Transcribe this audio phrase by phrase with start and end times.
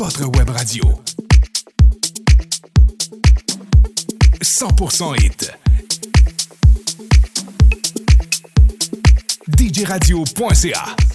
[0.00, 0.82] votre web radio.
[4.40, 5.52] 100% hit.
[9.46, 11.09] djradio.ca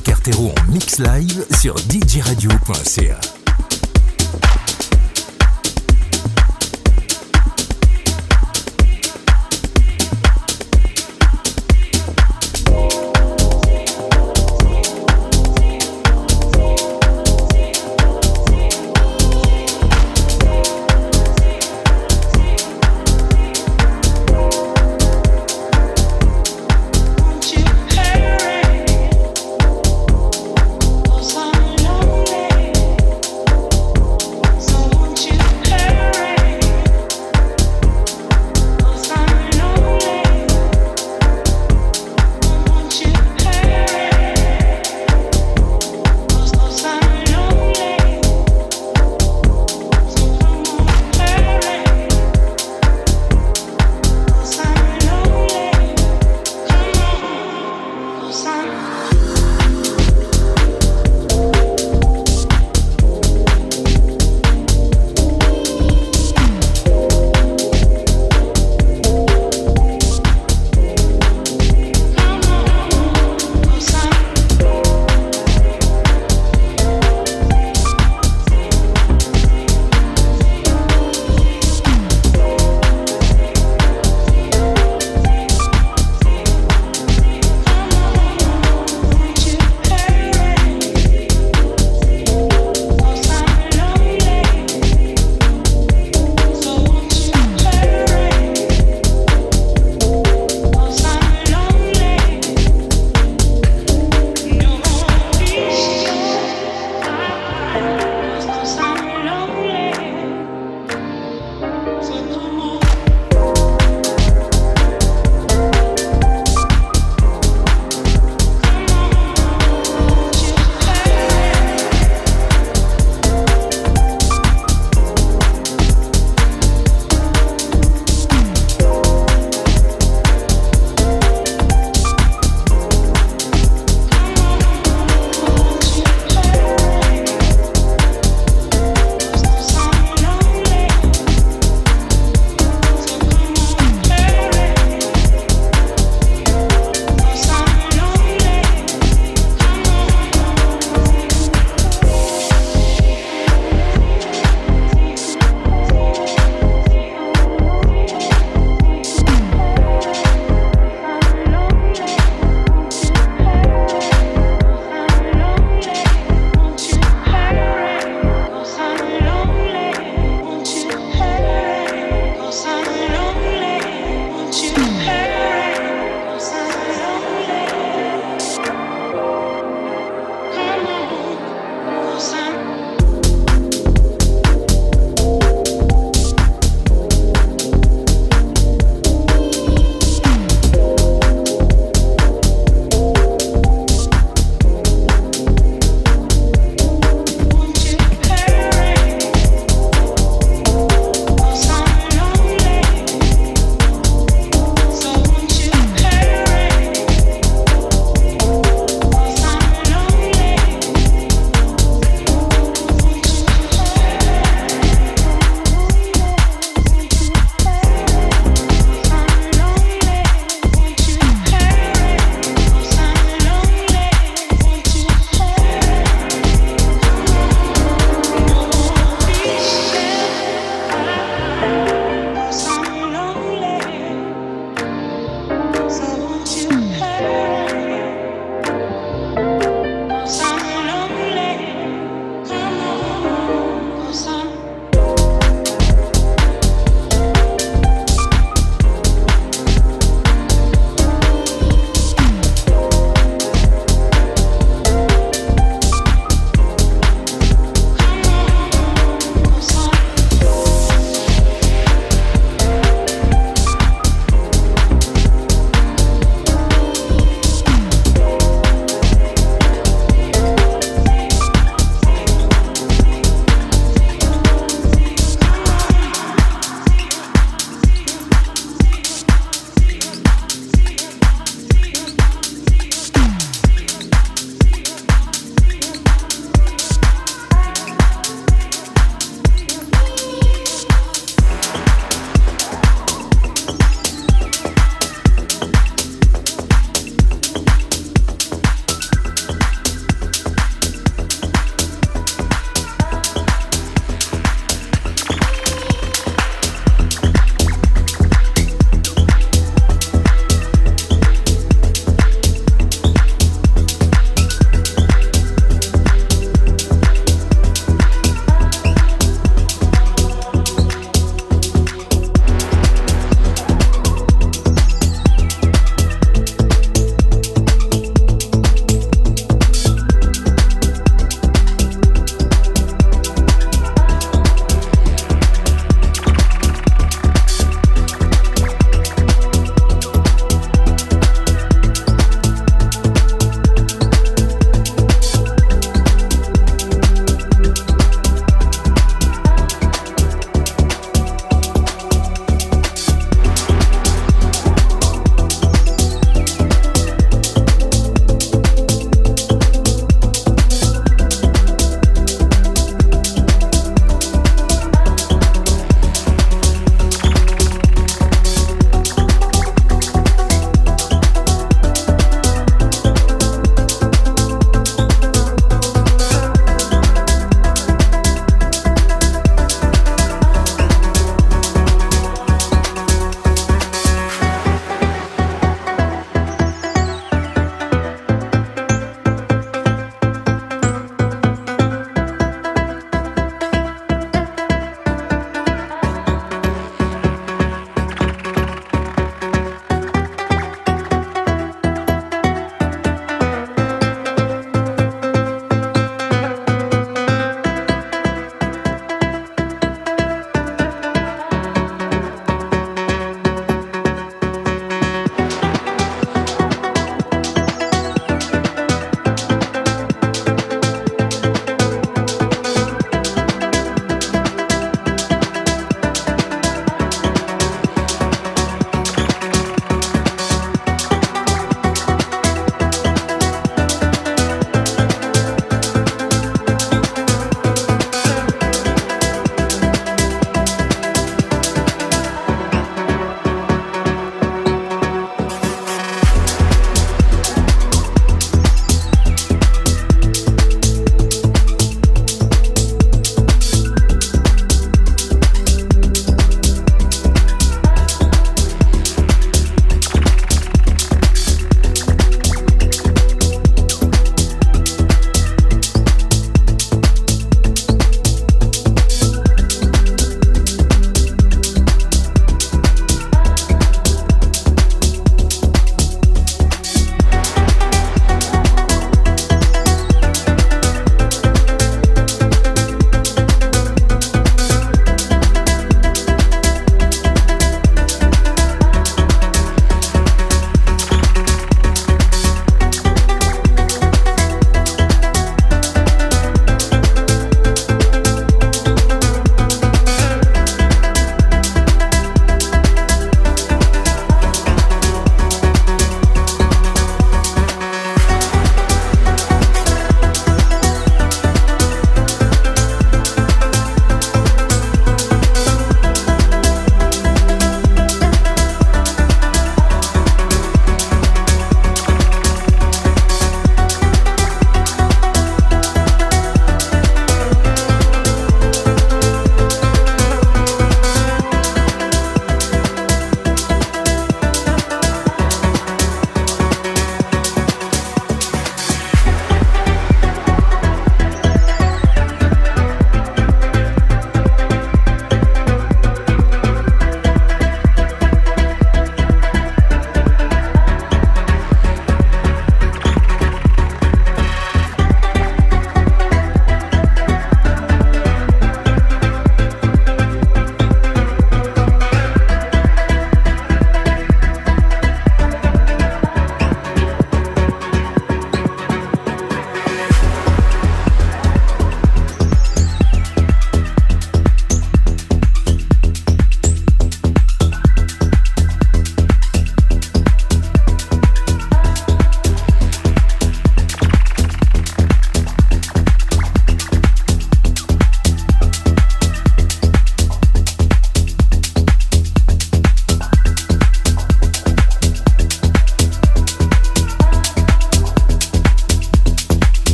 [0.00, 3.41] Cartero en mix live sur djradio.ca.